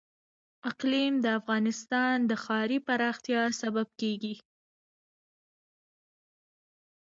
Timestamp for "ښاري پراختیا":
2.43-3.41